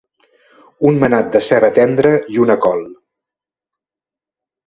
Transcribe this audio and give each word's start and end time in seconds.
Un 0.91 0.95
manat 1.01 1.27
de 1.35 1.41
ceba 1.47 1.69
tendra 1.75 2.13
i 2.37 2.41
una 2.45 2.57
col. 2.65 2.81